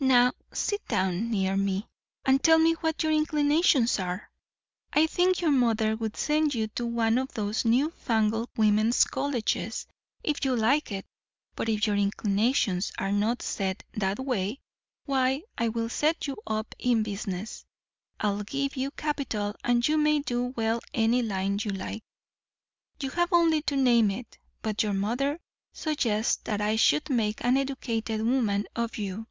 [0.00, 1.86] Now, sit down near me,
[2.26, 4.28] and tell me what your inclinations are.
[4.92, 9.86] I think your mother would send you to one of those new fangled women's colleges
[10.22, 11.06] if you liked it;
[11.56, 14.60] but if your inclinations are not set that way,
[15.06, 17.64] why, I will set you up in business.
[18.20, 22.02] I'll give you capital, and you may do well—any line you like;
[23.00, 24.36] you have only to name it.
[24.60, 25.38] But your mother
[25.72, 29.28] suggests that I should make an educated woman of you."